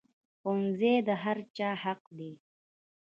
ښوونځی 0.39 0.93
د 1.07 1.09
هر 1.23 1.37
چا 1.57 1.69
حق 1.83 2.01
دی 2.17 2.31